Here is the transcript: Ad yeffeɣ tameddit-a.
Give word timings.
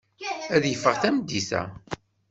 Ad 0.55 0.63
yeffeɣ 0.67 0.95
tameddit-a. 1.01 1.61